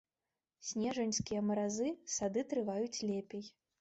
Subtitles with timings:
[0.69, 3.45] Снежаньскія маразы сады трываюць лепей.